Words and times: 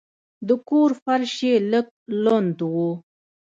د 0.47 0.49
کور 0.69 0.89
فرش 1.03 1.33
یې 1.47 1.55
لږ 1.71 1.87
لند 2.25 2.57
و. 2.71 2.73